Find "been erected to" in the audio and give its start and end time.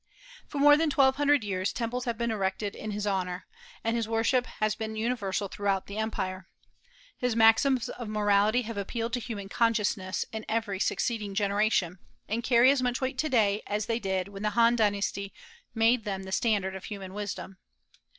2.17-2.89